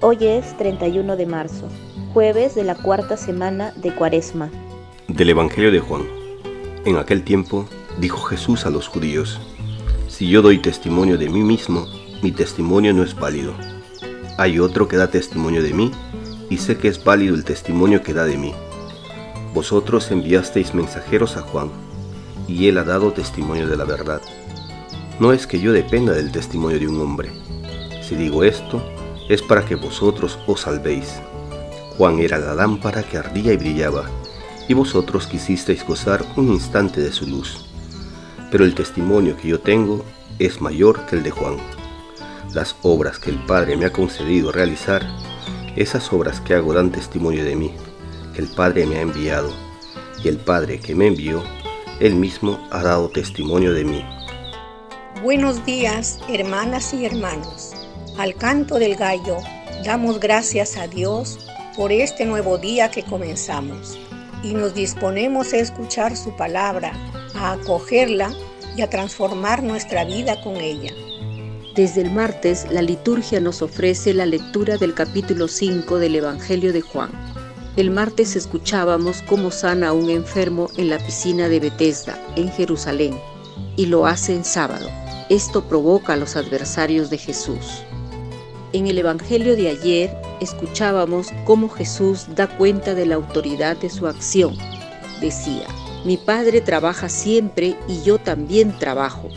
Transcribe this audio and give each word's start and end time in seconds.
Hoy 0.00 0.18
es 0.20 0.56
31 0.56 1.16
de 1.16 1.26
marzo, 1.26 1.68
jueves 2.14 2.54
de 2.54 2.64
la 2.64 2.74
cuarta 2.74 3.16
semana 3.16 3.72
de 3.76 3.94
Cuaresma. 3.94 4.50
Del 5.08 5.30
Evangelio 5.30 5.70
de 5.70 5.80
Juan. 5.80 6.02
En 6.84 6.96
aquel 6.96 7.22
tiempo 7.22 7.66
dijo 7.98 8.18
Jesús 8.22 8.64
a 8.64 8.70
los 8.70 8.88
judíos, 8.88 9.40
Si 10.08 10.28
yo 10.28 10.40
doy 10.40 10.58
testimonio 10.58 11.18
de 11.18 11.28
mí 11.28 11.42
mismo, 11.42 11.86
mi 12.22 12.32
testimonio 12.32 12.94
no 12.94 13.02
es 13.02 13.14
válido. 13.14 13.54
Hay 14.38 14.58
otro 14.58 14.88
que 14.88 14.96
da 14.96 15.10
testimonio 15.10 15.62
de 15.62 15.74
mí, 15.74 15.90
y 16.48 16.56
sé 16.56 16.78
que 16.78 16.88
es 16.88 17.04
válido 17.04 17.34
el 17.34 17.44
testimonio 17.44 18.02
que 18.02 18.14
da 18.14 18.24
de 18.24 18.38
mí. 18.38 18.54
Vosotros 19.54 20.10
enviasteis 20.10 20.74
mensajeros 20.74 21.36
a 21.36 21.42
Juan, 21.42 21.70
y 22.48 22.68
él 22.68 22.78
ha 22.78 22.84
dado 22.84 23.12
testimonio 23.12 23.68
de 23.68 23.76
la 23.76 23.84
verdad. 23.84 24.22
No 25.18 25.32
es 25.32 25.46
que 25.46 25.60
yo 25.60 25.72
dependa 25.72 26.12
del 26.12 26.32
testimonio 26.32 26.78
de 26.78 26.88
un 26.88 27.00
hombre. 27.00 27.30
Si 28.02 28.16
digo 28.16 28.42
esto, 28.44 28.82
es 29.30 29.42
para 29.42 29.64
que 29.64 29.76
vosotros 29.76 30.40
os 30.48 30.62
salvéis. 30.62 31.20
Juan 31.96 32.18
era 32.18 32.36
la 32.36 32.52
lámpara 32.52 33.04
que 33.04 33.16
ardía 33.16 33.52
y 33.52 33.56
brillaba, 33.56 34.10
y 34.66 34.74
vosotros 34.74 35.28
quisisteis 35.28 35.86
gozar 35.86 36.24
un 36.34 36.48
instante 36.48 37.00
de 37.00 37.12
su 37.12 37.28
luz. 37.28 37.66
Pero 38.50 38.64
el 38.64 38.74
testimonio 38.74 39.36
que 39.36 39.46
yo 39.46 39.60
tengo 39.60 40.04
es 40.40 40.60
mayor 40.60 41.06
que 41.06 41.14
el 41.14 41.22
de 41.22 41.30
Juan. 41.30 41.58
Las 42.52 42.74
obras 42.82 43.20
que 43.20 43.30
el 43.30 43.38
Padre 43.46 43.76
me 43.76 43.84
ha 43.84 43.92
concedido 43.92 44.50
realizar, 44.50 45.06
esas 45.76 46.12
obras 46.12 46.40
que 46.40 46.54
hago 46.54 46.74
dan 46.74 46.90
testimonio 46.90 47.44
de 47.44 47.54
mí, 47.54 47.72
que 48.34 48.42
el 48.42 48.48
Padre 48.48 48.84
me 48.84 48.96
ha 48.96 49.02
enviado, 49.02 49.52
y 50.24 50.26
el 50.26 50.38
Padre 50.38 50.80
que 50.80 50.96
me 50.96 51.06
envió, 51.06 51.44
él 52.00 52.16
mismo 52.16 52.66
ha 52.72 52.82
dado 52.82 53.08
testimonio 53.10 53.74
de 53.74 53.84
mí. 53.84 54.04
Buenos 55.22 55.64
días, 55.64 56.18
hermanas 56.28 56.92
y 56.94 57.04
hermanos. 57.04 57.79
Al 58.18 58.34
canto 58.34 58.78
del 58.78 58.96
gallo, 58.96 59.38
damos 59.84 60.20
gracias 60.20 60.76
a 60.76 60.86
Dios 60.86 61.38
por 61.76 61.90
este 61.90 62.26
nuevo 62.26 62.58
día 62.58 62.90
que 62.90 63.02
comenzamos 63.02 63.98
y 64.42 64.52
nos 64.52 64.74
disponemos 64.74 65.52
a 65.52 65.58
escuchar 65.58 66.16
su 66.16 66.36
palabra, 66.36 66.92
a 67.34 67.52
acogerla 67.52 68.30
y 68.76 68.82
a 68.82 68.90
transformar 68.90 69.62
nuestra 69.62 70.04
vida 70.04 70.40
con 70.42 70.56
ella. 70.56 70.92
Desde 71.74 72.02
el 72.02 72.10
martes, 72.10 72.66
la 72.70 72.82
liturgia 72.82 73.40
nos 73.40 73.62
ofrece 73.62 74.12
la 74.12 74.26
lectura 74.26 74.76
del 74.76 74.92
capítulo 74.94 75.48
5 75.48 75.98
del 75.98 76.16
Evangelio 76.16 76.72
de 76.72 76.82
Juan. 76.82 77.10
El 77.76 77.90
martes 77.90 78.36
escuchábamos 78.36 79.22
cómo 79.22 79.50
sana 79.50 79.88
a 79.88 79.92
un 79.92 80.10
enfermo 80.10 80.68
en 80.76 80.90
la 80.90 80.98
piscina 80.98 81.48
de 81.48 81.60
Bethesda, 81.60 82.18
en 82.36 82.50
Jerusalén, 82.50 83.18
y 83.76 83.86
lo 83.86 84.04
hace 84.06 84.34
en 84.34 84.44
sábado. 84.44 84.88
Esto 85.30 85.64
provoca 85.68 86.14
a 86.14 86.16
los 86.16 86.34
adversarios 86.34 87.08
de 87.08 87.16
Jesús. 87.16 87.84
En 88.72 88.86
el 88.86 88.98
Evangelio 88.98 89.56
de 89.56 89.68
ayer 89.68 90.16
escuchábamos 90.40 91.32
cómo 91.44 91.68
Jesús 91.68 92.26
da 92.36 92.46
cuenta 92.56 92.94
de 92.94 93.04
la 93.04 93.16
autoridad 93.16 93.76
de 93.76 93.90
su 93.90 94.06
acción. 94.06 94.56
Decía, 95.20 95.66
mi 96.04 96.16
Padre 96.16 96.60
trabaja 96.60 97.08
siempre 97.08 97.76
y 97.88 98.02
yo 98.02 98.18
también 98.18 98.78
trabajo. 98.78 99.28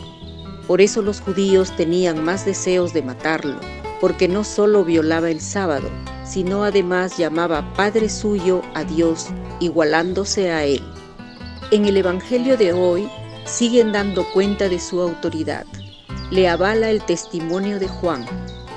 Por 0.68 0.80
eso 0.80 1.02
los 1.02 1.20
judíos 1.20 1.74
tenían 1.74 2.22
más 2.22 2.46
deseos 2.46 2.92
de 2.92 3.02
matarlo, 3.02 3.58
porque 4.00 4.28
no 4.28 4.44
solo 4.44 4.84
violaba 4.84 5.30
el 5.30 5.40
sábado, 5.40 5.90
sino 6.24 6.62
además 6.62 7.18
llamaba 7.18 7.74
Padre 7.74 8.08
suyo 8.10 8.62
a 8.74 8.84
Dios, 8.84 9.26
igualándose 9.58 10.52
a 10.52 10.64
Él. 10.64 10.82
En 11.72 11.86
el 11.86 11.96
Evangelio 11.96 12.56
de 12.56 12.72
hoy 12.72 13.08
siguen 13.46 13.90
dando 13.90 14.24
cuenta 14.32 14.68
de 14.68 14.78
su 14.78 15.00
autoridad. 15.00 15.66
Le 16.30 16.48
avala 16.48 16.88
el 16.88 17.02
testimonio 17.02 17.80
de 17.80 17.88
Juan, 17.88 18.24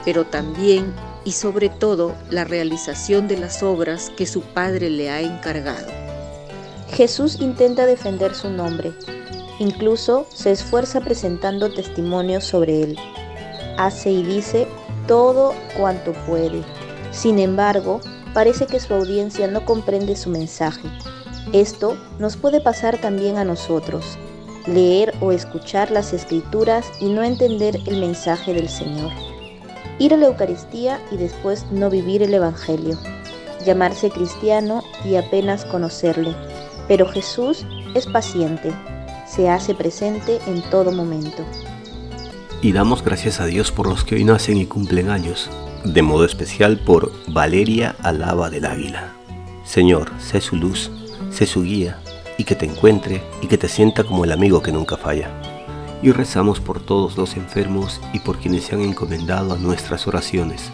pero 0.07 0.23
también 0.23 0.93
y 1.25 1.33
sobre 1.33 1.67
todo 1.67 2.15
la 2.29 2.45
realización 2.45 3.27
de 3.27 3.35
las 3.35 3.61
obras 3.61 4.09
que 4.15 4.25
su 4.25 4.39
Padre 4.39 4.89
le 4.89 5.09
ha 5.09 5.19
encargado. 5.19 5.89
Jesús 6.93 7.41
intenta 7.41 7.85
defender 7.85 8.33
su 8.33 8.49
nombre, 8.49 8.93
incluso 9.59 10.25
se 10.33 10.53
esfuerza 10.53 11.01
presentando 11.01 11.73
testimonios 11.73 12.45
sobre 12.45 12.83
él. 12.83 12.97
Hace 13.77 14.11
y 14.11 14.23
dice 14.23 14.65
todo 15.07 15.53
cuanto 15.77 16.13
puede. 16.25 16.63
Sin 17.11 17.37
embargo, 17.37 17.99
parece 18.33 18.65
que 18.65 18.79
su 18.79 18.93
audiencia 18.93 19.49
no 19.49 19.65
comprende 19.65 20.15
su 20.15 20.29
mensaje. 20.29 20.87
Esto 21.51 21.97
nos 22.17 22.37
puede 22.37 22.61
pasar 22.61 22.97
también 23.01 23.35
a 23.35 23.43
nosotros, 23.43 24.17
leer 24.67 25.13
o 25.19 25.33
escuchar 25.33 25.91
las 25.91 26.13
escrituras 26.13 26.85
y 27.01 27.09
no 27.09 27.23
entender 27.23 27.77
el 27.87 27.99
mensaje 27.99 28.53
del 28.53 28.69
Señor 28.69 29.26
ir 29.99 30.13
a 30.13 30.17
la 30.17 30.27
Eucaristía 30.27 30.99
y 31.11 31.17
después 31.17 31.65
no 31.71 31.89
vivir 31.89 32.23
el 32.23 32.33
Evangelio, 32.33 32.97
llamarse 33.65 34.09
cristiano 34.09 34.83
y 35.03 35.15
apenas 35.15 35.65
conocerle. 35.65 36.35
Pero 36.87 37.07
Jesús 37.07 37.65
es 37.95 38.05
paciente, 38.05 38.71
se 39.27 39.49
hace 39.49 39.73
presente 39.73 40.39
en 40.47 40.61
todo 40.69 40.91
momento. 40.91 41.43
Y 42.61 42.71
damos 42.71 43.03
gracias 43.03 43.39
a 43.39 43.45
Dios 43.45 43.71
por 43.71 43.87
los 43.87 44.03
que 44.03 44.15
hoy 44.15 44.23
nacen 44.23 44.57
y 44.57 44.65
cumplen 44.65 45.09
años, 45.09 45.49
de 45.83 46.01
modo 46.01 46.25
especial 46.25 46.79
por 46.79 47.11
Valeria 47.27 47.95
Alaba 48.01 48.49
del 48.49 48.65
Águila. 48.65 49.13
Señor, 49.63 50.11
sé 50.19 50.41
su 50.41 50.55
luz, 50.55 50.89
sé 51.29 51.45
su 51.45 51.63
guía, 51.63 51.99
y 52.37 52.45
que 52.45 52.55
te 52.55 52.65
encuentre 52.65 53.21
y 53.41 53.47
que 53.47 53.57
te 53.57 53.67
sienta 53.67 54.03
como 54.03 54.23
el 54.23 54.31
amigo 54.31 54.61
que 54.61 54.71
nunca 54.71 54.95
falla 54.95 55.56
y 56.01 56.11
rezamos 56.11 56.59
por 56.59 56.79
todos 56.79 57.17
los 57.17 57.35
enfermos 57.35 57.99
y 58.13 58.19
por 58.19 58.37
quienes 58.37 58.65
se 58.65 58.75
han 58.75 58.81
encomendado 58.81 59.53
a 59.53 59.57
nuestras 59.57 60.07
oraciones. 60.07 60.71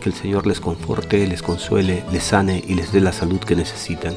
Que 0.00 0.10
el 0.10 0.14
Señor 0.14 0.46
les 0.46 0.60
conforte, 0.60 1.26
les 1.26 1.42
consuele, 1.42 2.04
les 2.12 2.24
sane 2.24 2.62
y 2.66 2.74
les 2.74 2.92
dé 2.92 3.00
la 3.00 3.12
salud 3.12 3.40
que 3.40 3.56
necesitan. 3.56 4.14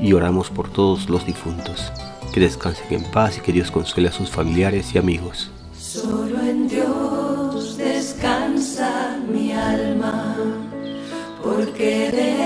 Y 0.00 0.12
oramos 0.12 0.50
por 0.50 0.68
todos 0.68 1.08
los 1.08 1.26
difuntos. 1.26 1.92
Que 2.32 2.40
descansen 2.40 2.86
en 2.90 3.04
paz 3.10 3.38
y 3.38 3.40
que 3.40 3.52
Dios 3.52 3.70
consuele 3.70 4.08
a 4.08 4.12
sus 4.12 4.30
familiares 4.30 4.94
y 4.94 4.98
amigos. 4.98 5.50
Solo 5.76 6.40
en 6.40 6.68
Dios 6.68 7.76
descansa 7.76 9.18
mi 9.28 9.52
alma, 9.52 10.36
porque 11.42 12.10
de 12.12 12.39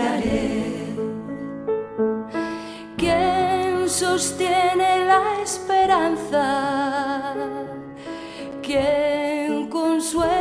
vacilaré. 0.00 0.64
¿Quién 2.96 3.88
sostiene 3.88 5.04
la 5.06 5.42
esperanza? 5.42 7.34
¿Quién 8.62 9.68
consuela 9.68 10.39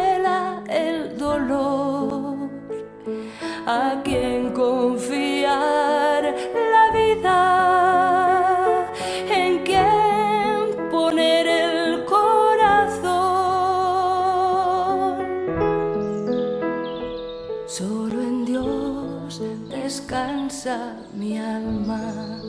mi 21.14 21.38
alma, 21.38 22.42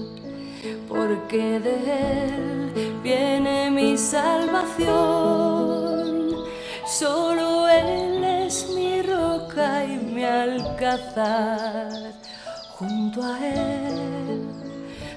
porque 0.89 1.61
de 1.61 2.25
Él 2.27 2.73
viene 3.03 3.71
mi 3.71 3.97
salvación. 3.97 5.41
Solo 6.87 7.69
Él 7.69 8.25
es 8.25 8.69
mi 8.75 9.03
roca 9.03 9.85
y 9.85 9.97
mi 9.97 10.25
alcázar. 10.25 11.91
Junto 12.79 13.23
a 13.23 13.39
Él 13.39 14.43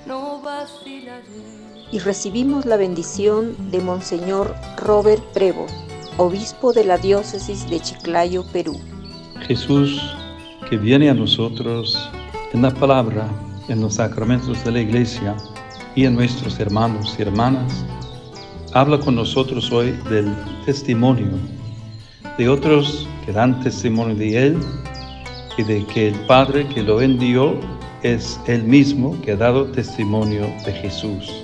no 0.05 0.41
vacilaré. 0.41 1.63
Y 1.91 1.99
recibimos 1.99 2.65
la 2.65 2.77
bendición 2.77 3.71
de 3.71 3.79
Monseñor 3.79 4.55
Robert 4.77 5.23
Prevo, 5.33 5.67
obispo 6.17 6.73
de 6.73 6.85
la 6.85 6.97
diócesis 6.97 7.69
de 7.69 7.79
Chiclayo, 7.79 8.43
Perú. 8.51 8.79
Jesús, 9.47 10.01
que 10.69 10.77
viene 10.77 11.09
a 11.09 11.13
nosotros 11.13 12.09
en 12.53 12.61
la 12.61 12.71
palabra, 12.71 13.27
en 13.67 13.81
los 13.81 13.95
sacramentos 13.95 14.63
de 14.63 14.71
la 14.71 14.79
iglesia 14.81 15.35
y 15.95 16.05
en 16.05 16.15
nuestros 16.15 16.59
hermanos 16.59 17.15
y 17.17 17.23
hermanas, 17.23 17.85
habla 18.73 18.99
con 18.99 19.15
nosotros 19.15 19.71
hoy 19.71 19.91
del 20.09 20.33
testimonio 20.65 21.27
de 22.37 22.49
otros 22.49 23.07
que 23.25 23.31
dan 23.31 23.59
testimonio 23.61 24.15
de 24.15 24.47
Él 24.47 24.59
y 25.57 25.63
de 25.63 25.85
que 25.85 26.09
el 26.09 26.15
Padre 26.25 26.67
que 26.67 26.81
lo 26.81 27.01
envió 27.01 27.59
es 28.01 28.39
Él 28.47 28.63
mismo 28.63 29.19
que 29.21 29.31
ha 29.31 29.35
dado 29.35 29.65
testimonio 29.71 30.47
de 30.65 30.73
Jesús. 30.73 31.43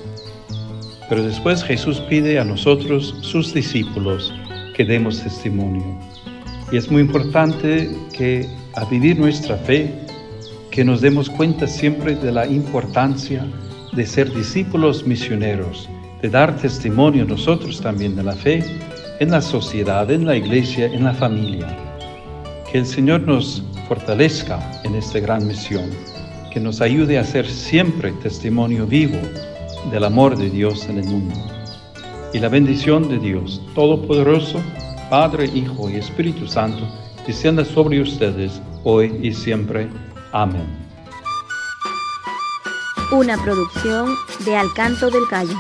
Pero 1.08 1.24
después 1.24 1.64
Jesús 1.64 2.00
pide 2.02 2.40
a 2.40 2.44
nosotros, 2.44 3.16
sus 3.22 3.54
discípulos, 3.54 4.34
que 4.76 4.86
demos 4.86 5.22
testimonio. 5.22 5.84
Y 6.72 6.78
es 6.78 6.90
muy 6.90 7.02
importante 7.02 7.90
que 8.14 8.48
a 8.76 8.86
vivir 8.86 9.18
nuestra 9.20 9.58
fe, 9.58 9.92
que 10.71 10.83
nos 10.83 11.01
demos 11.01 11.30
cuenta 11.30 11.68
siempre 11.68 12.16
de 12.16 12.31
la 12.31 12.45
importancia 12.48 13.45
de 13.94 14.06
ser 14.06 14.33
discípulos 14.33 15.06
misioneros, 15.06 15.89
de 16.21 16.30
dar 16.30 16.56
testimonio 16.57 17.25
nosotros 17.25 17.81
también 17.81 18.16
de 18.16 18.24
la 18.24 18.33
fe 18.33 18.63
en 19.19 19.31
la 19.31 19.42
sociedad, 19.42 20.10
en 20.12 20.25
la 20.25 20.36
iglesia, 20.36 20.86
en 20.86 21.04
la 21.04 21.13
familia. 21.13 21.68
Que 22.71 22.80
el 22.80 22.86
Señor 22.86 23.21
nos 23.21 23.63
fortalezca 23.88 24.60
en 24.83 24.95
esta 24.95 25.19
gran 25.19 25.48
misión, 25.48 25.89
que 26.54 26.60
nos 26.60 26.81
ayude 26.81 27.18
a 27.18 27.24
ser 27.24 27.48
siempre 27.48 28.12
testimonio 28.24 28.86
vivo 28.86 29.18
del 29.92 30.04
amor 30.04 30.38
de 30.38 30.50
Dios 30.50 30.88
en 30.88 31.00
el 31.00 31.06
mundo. 31.06 31.36
Y 32.31 32.39
la 32.39 32.50
bendición 32.50 33.10
de 33.10 33.18
Dios 33.18 33.62
Todopoderoso, 33.74 34.62
Padre, 35.10 35.50
Hijo 35.56 35.89
y 35.89 35.95
Espíritu 35.95 36.48
Santo, 36.48 36.88
descienda 37.25 37.65
sobre 37.65 38.01
ustedes 38.01 38.62
hoy 38.83 39.19
y 39.22 39.33
siempre. 39.33 39.88
Amén. 40.31 40.68
Una 43.12 43.38
producción 43.44 44.16
de 44.46 44.56
Alcanto 44.56 45.10
del 45.10 45.26
Gallo. 45.26 45.56